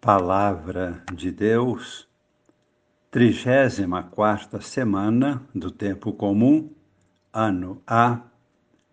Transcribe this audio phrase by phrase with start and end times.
[0.00, 2.08] Palavra de Deus,
[3.10, 6.70] 34 semana do Tempo Comum,
[7.32, 8.20] ano A,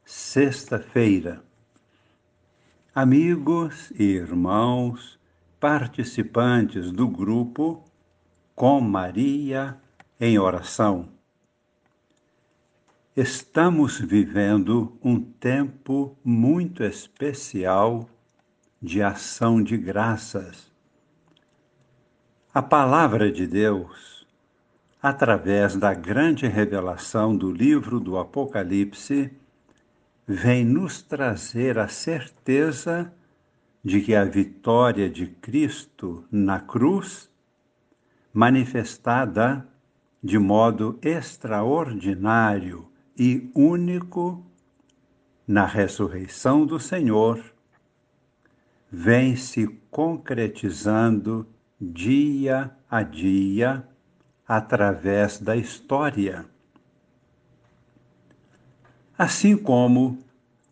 [0.04, 1.44] sexta-feira.
[2.94, 5.20] Amigos e irmãos,
[5.60, 7.85] participantes do grupo
[8.55, 9.77] Com Maria
[10.19, 11.09] em Oração.
[13.15, 18.09] Estamos vivendo um tempo muito especial
[18.81, 20.73] de ação de graças
[22.55, 24.25] a palavra de Deus,
[25.01, 29.29] através da grande revelação do livro do Apocalipse,
[30.25, 33.11] vem nos trazer a certeza
[33.83, 37.30] de que a vitória de Cristo na cruz,
[38.33, 39.67] manifestada
[40.23, 44.45] de modo extraordinário e único
[45.45, 47.44] na ressurreição do Senhor,
[48.89, 51.45] vem se concretizando
[51.80, 53.88] dia a dia
[54.47, 56.45] através da história.
[59.17, 60.19] Assim como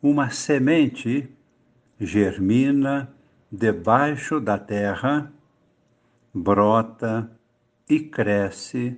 [0.01, 1.29] uma semente
[1.99, 3.13] germina
[3.51, 5.31] debaixo da terra,
[6.33, 7.31] brota
[7.89, 8.97] e cresce,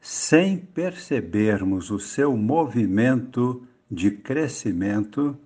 [0.00, 5.38] sem percebermos o seu movimento de crescimento,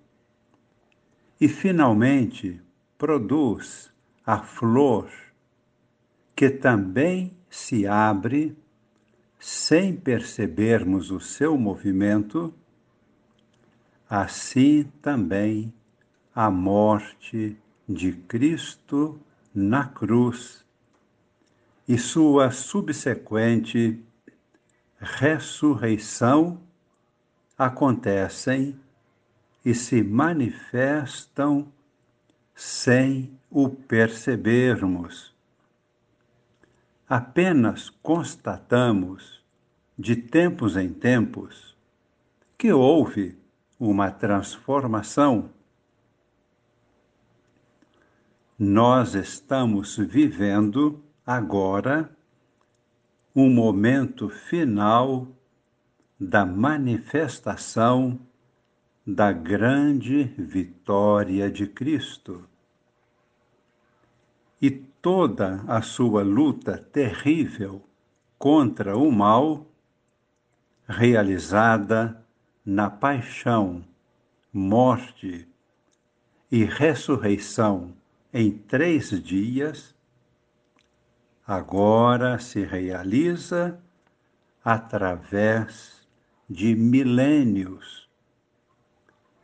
[1.41, 2.60] e finalmente
[2.97, 3.92] produz
[4.27, 5.08] a flor
[6.39, 8.56] que também se abre
[9.41, 12.55] sem percebermos o seu movimento,
[14.08, 15.75] assim também
[16.33, 17.56] a morte
[17.89, 19.20] de Cristo
[19.53, 20.64] na cruz
[21.89, 24.00] e sua subsequente
[25.00, 26.61] ressurreição
[27.59, 28.78] acontecem
[29.64, 31.66] e se manifestam
[32.55, 35.36] sem o percebermos
[37.08, 39.42] apenas constatamos,
[39.98, 41.76] de tempos em tempos,
[42.56, 43.36] que houve
[43.80, 45.50] uma transformação.
[48.58, 52.10] Nós estamos vivendo agora
[53.34, 55.26] um momento final
[56.18, 58.18] da manifestação
[59.06, 62.44] da grande vitória de Cristo.
[64.60, 67.82] E toda a sua luta terrível
[68.38, 69.66] contra o mal,
[70.86, 72.25] realizada
[72.64, 73.84] na paixão,
[74.53, 75.47] morte
[76.50, 77.94] e ressurreição
[78.32, 79.94] em três dias,
[81.47, 83.80] agora se realiza
[84.65, 86.06] através
[86.48, 88.09] de milênios.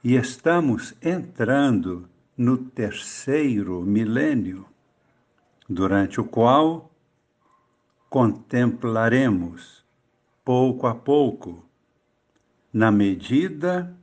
[0.03, 4.67] E estamos entrando no terceiro milênio
[5.69, 6.91] durante o qual
[8.11, 9.85] contemplaremos
[10.45, 11.65] pouco a pouco,
[12.73, 13.97] na medida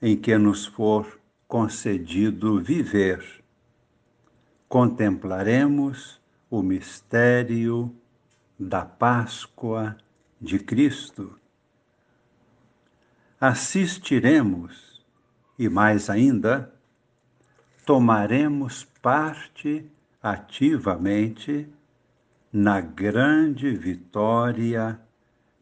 [0.00, 3.42] em que nos for concedido viver,
[4.68, 6.20] contemplaremos
[6.50, 7.94] o mistério
[8.58, 9.96] da Páscoa
[10.40, 11.38] de Cristo.
[13.40, 15.04] Assistiremos
[15.58, 16.72] e, mais ainda,
[17.84, 19.90] tomaremos parte
[20.22, 21.68] ativamente
[22.52, 25.00] na grande vitória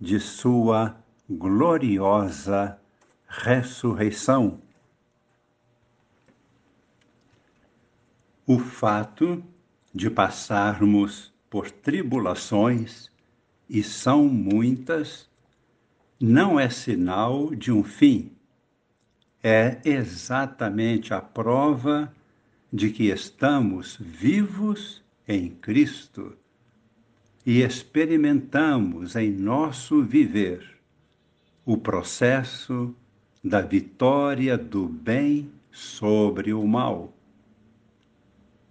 [0.00, 0.96] de Sua
[1.28, 2.78] gloriosa
[3.26, 4.60] ressurreição.
[8.46, 9.42] O fato
[9.92, 13.10] de passarmos por tribulações,
[13.68, 15.28] e são muitas,
[16.20, 18.30] não é sinal de um fim.
[19.42, 22.12] É exatamente a prova
[22.72, 26.36] de que estamos vivos em Cristo
[27.44, 30.76] e experimentamos em nosso viver
[31.64, 32.94] o processo
[33.42, 37.12] da vitória do bem sobre o mal.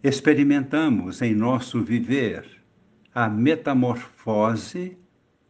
[0.04, 2.62] Experimentamos em nosso viver
[3.14, 4.98] a metamorfose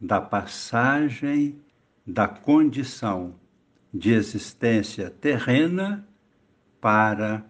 [0.00, 1.60] da passagem
[2.06, 3.34] da condição
[3.92, 6.06] de existência terrena
[6.80, 7.44] para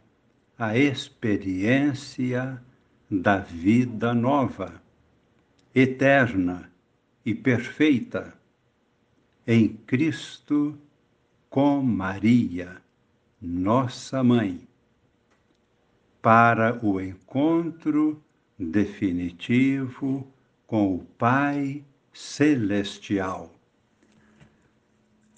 [0.59, 2.63] a experiência
[3.11, 4.83] da vida nova,
[5.75, 6.71] eterna
[7.25, 8.33] e perfeita,
[9.47, 10.77] em Cristo
[11.51, 12.81] com Maria,
[13.41, 14.67] nossa mãe,
[16.23, 18.23] para o encontro
[18.59, 20.27] definitivo
[20.67, 23.53] com o Pai Celestial.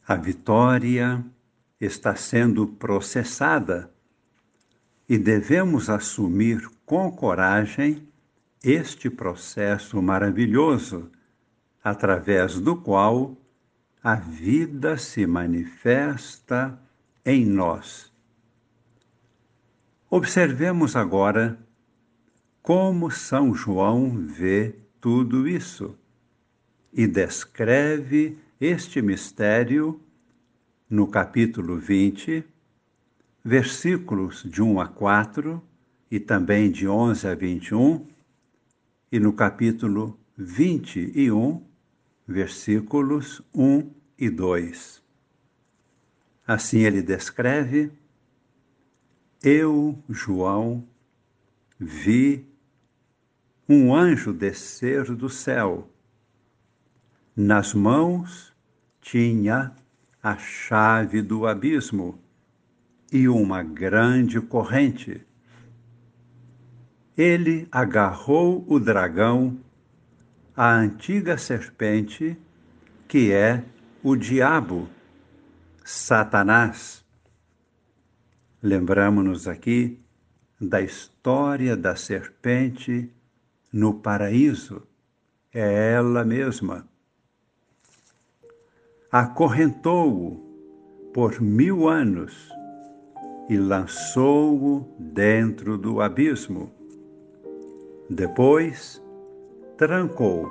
[0.07, 1.23] A vitória
[1.81, 3.93] está sendo processada
[5.09, 8.07] e devemos assumir com coragem
[8.63, 11.11] este processo maravilhoso
[11.83, 13.37] através do qual
[14.03, 16.79] a vida se manifesta
[17.25, 18.13] em nós.
[20.11, 21.59] Observemos agora
[22.63, 25.97] como São João vê tudo isso
[26.93, 30.01] e descreve este mistério
[30.89, 32.45] no capítulo 20,
[33.49, 35.63] versículos de 1 a 4
[36.11, 38.07] e também de 11 a 21,
[39.11, 41.65] e no capítulo 21,
[42.27, 45.03] versículos 1 e 2.
[46.47, 47.91] Assim ele descreve:
[49.43, 50.87] Eu, João,
[51.81, 52.47] vi
[53.67, 55.89] um anjo descer do céu.
[57.35, 58.53] Nas mãos
[59.01, 59.75] tinha
[60.23, 62.28] a chave do abismo
[63.13, 65.27] e uma grande corrente.
[67.17, 69.59] Ele agarrou o dragão
[70.57, 72.37] a antiga serpente,
[73.07, 73.65] que é
[74.03, 74.89] o diabo,
[75.85, 77.05] Satanás.
[78.63, 80.01] Lembramos-nos aqui
[80.61, 83.11] da história da serpente
[83.73, 84.83] no paraíso.
[85.53, 86.89] É ela mesma.
[89.11, 90.45] Acorrentou-o
[91.15, 92.58] por mil anos
[93.49, 96.71] e lançou-o dentro do abismo.
[98.11, 99.03] Depois,
[99.77, 100.51] trancou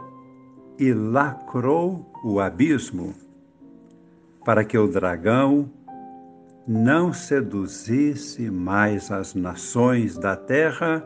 [0.80, 3.14] e lacrou o abismo,
[4.44, 5.70] para que o dragão
[6.68, 11.04] não seduzisse mais as nações da terra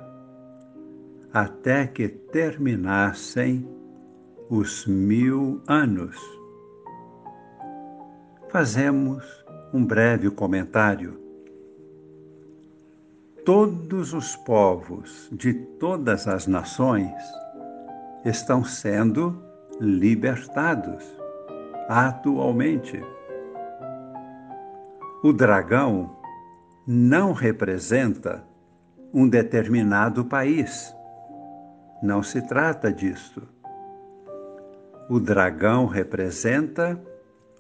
[1.33, 3.67] até que terminassem
[4.49, 6.17] os mil anos.
[8.49, 9.23] Fazemos
[9.73, 11.17] um breve comentário.
[13.43, 17.11] Todos os povos de todas as nações
[18.23, 19.41] estão sendo
[19.79, 21.03] libertados
[21.89, 23.03] atualmente.
[25.23, 26.15] O dragão
[26.85, 28.43] não representa
[29.11, 30.95] um determinado país.
[32.03, 33.41] Não se trata disto.
[35.09, 37.01] O dragão representa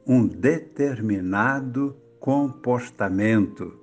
[0.05, 3.80] um determinado comportamento.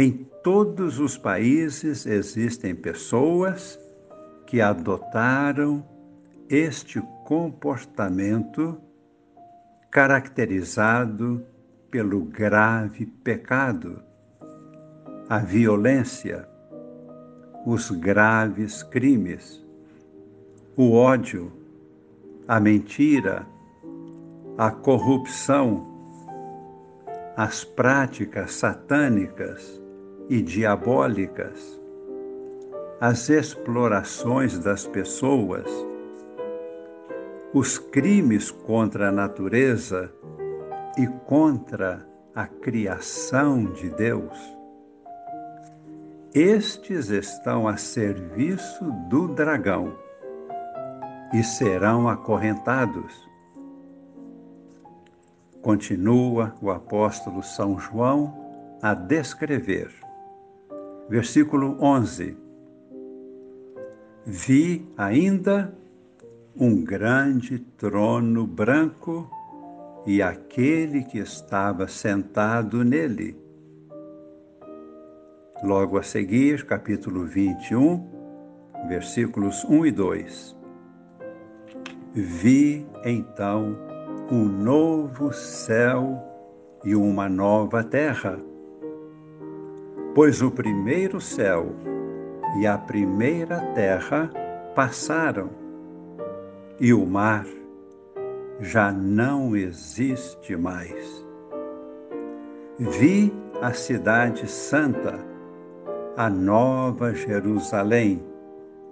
[0.00, 0.12] Em
[0.44, 3.76] todos os países existem pessoas
[4.46, 5.84] que adotaram
[6.48, 8.80] este comportamento
[9.90, 11.44] caracterizado
[11.90, 14.00] pelo grave pecado,
[15.28, 16.48] a violência,
[17.66, 19.66] os graves crimes,
[20.76, 21.52] o ódio,
[22.46, 23.44] a mentira,
[24.56, 25.88] a corrupção,
[27.36, 29.87] as práticas satânicas
[30.28, 31.78] e diabólicas
[33.00, 35.70] as explorações das pessoas,
[37.54, 40.12] os crimes contra a natureza
[40.96, 42.04] e contra
[42.34, 44.36] a criação de Deus.
[46.34, 49.96] Estes estão a serviço do dragão
[51.32, 53.28] e serão acorrentados.
[55.62, 58.34] Continua o apóstolo São João
[58.82, 60.07] a descrever.
[61.08, 62.36] Versículo 11
[64.30, 65.74] vi ainda
[66.54, 69.30] um grande trono branco
[70.04, 73.36] e aquele que estava sentado nele.
[75.62, 78.06] Logo a seguir, capítulo 21,
[78.86, 80.56] versículos 1 e 2.
[82.12, 83.76] Vi então
[84.30, 86.22] um novo céu
[86.84, 88.38] e uma nova terra,
[90.18, 91.76] pois o primeiro céu
[92.58, 94.28] e a primeira terra
[94.74, 95.48] passaram,
[96.80, 97.46] e o mar
[98.58, 101.24] já não existe mais.
[102.80, 103.32] Vi
[103.62, 105.24] a cidade santa,
[106.16, 108.20] a nova Jerusalém,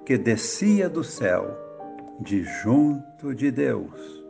[0.05, 1.59] que descia do céu,
[2.21, 4.25] de junto de Deus.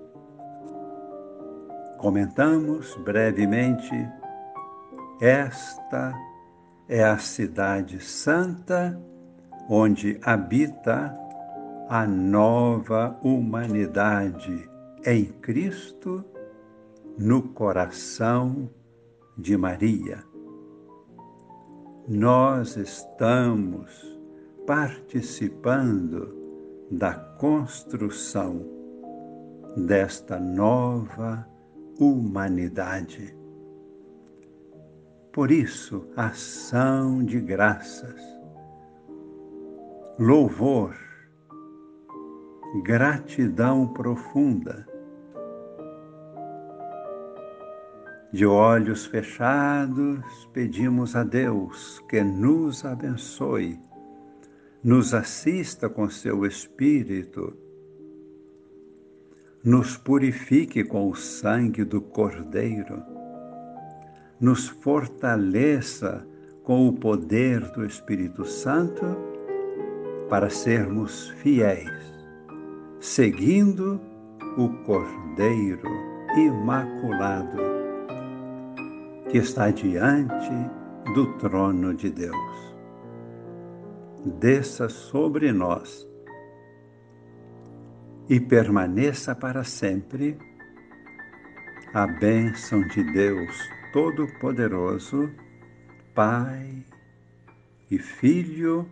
[1.98, 3.92] Comentamos brevemente
[5.20, 6.14] esta
[6.88, 9.00] é a cidade santa
[9.68, 11.16] onde habita
[11.88, 14.68] a nova humanidade
[15.04, 16.24] em Cristo
[17.18, 18.70] no coração
[19.36, 20.22] de Maria.
[22.08, 24.16] Nós estamos
[24.66, 26.34] participando
[26.90, 28.64] da construção
[29.76, 31.46] desta nova
[31.98, 33.35] humanidade.
[35.36, 38.36] Por isso, ação de graças
[40.18, 40.96] louvor,
[42.82, 44.88] gratidão profunda.
[48.32, 53.78] De olhos fechados, pedimos a Deus que nos abençoe,
[54.82, 57.54] nos assista com seu Espírito,
[59.62, 63.15] nos purifique com o sangue do Cordeiro,
[64.40, 66.26] nos fortaleça
[66.62, 69.04] com o poder do Espírito Santo
[70.28, 71.90] para sermos fiéis,
[73.00, 74.00] seguindo
[74.56, 75.88] o Cordeiro
[76.36, 77.76] Imaculado
[79.30, 80.50] que está diante
[81.14, 82.76] do trono de Deus.
[84.40, 86.06] Desça sobre nós
[88.28, 90.36] e permaneça para sempre
[91.94, 95.30] a bênção de Deus Todo-Poderoso,
[96.14, 96.84] Pai
[97.90, 98.86] e Filho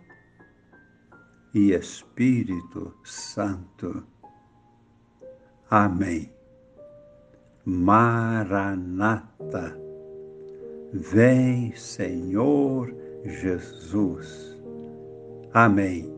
[1.53, 4.03] e Espírito Santo.
[5.69, 6.33] Amém.
[7.63, 8.59] Maranata.
[10.91, 12.91] Vem, Senhor
[13.25, 14.59] Jesus.
[15.53, 16.14] Amém.